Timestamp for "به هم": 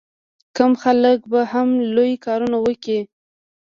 1.31-1.67